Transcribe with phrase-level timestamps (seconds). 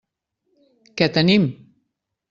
[1.01, 1.49] Què tenim?